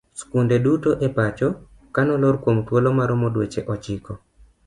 [0.19, 1.47] Skunde duto e pacho
[1.95, 4.13] ka nolor kuom thuolo maromo dweche ochiko.